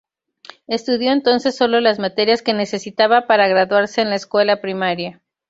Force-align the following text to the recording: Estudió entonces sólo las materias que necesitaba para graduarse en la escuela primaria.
Estudió 0.65 1.11
entonces 1.11 1.55
sólo 1.55 1.79
las 1.79 1.99
materias 1.99 2.41
que 2.41 2.53
necesitaba 2.55 3.27
para 3.27 3.47
graduarse 3.47 4.01
en 4.01 4.09
la 4.09 4.15
escuela 4.15 4.59
primaria. 4.59 5.21